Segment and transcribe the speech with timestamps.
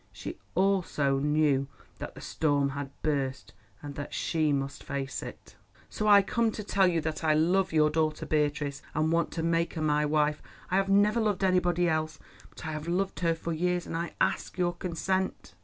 [0.11, 1.67] She also know
[1.99, 3.53] that the storm had burst,
[3.83, 5.55] and that she must face it.
[5.91, 9.43] "So I come to tell you that I love your daughter Beatrice, and want to
[9.43, 10.41] make her my wife.
[10.71, 12.17] I have never loved anybody else,
[12.49, 15.53] but I have loved her for years; and I ask your consent."